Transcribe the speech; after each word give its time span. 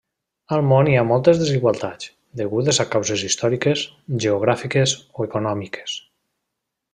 Al 0.55 0.61
món 0.69 0.87
hi 0.91 0.95
ha 1.01 1.03
moltes 1.09 1.41
desigualtats, 1.41 2.07
degudes 2.41 2.79
a 2.85 2.87
causes 2.95 3.27
històriques, 3.29 3.85
geogràfiques 4.25 4.97
o 5.05 5.29
econòmiques. 5.31 6.01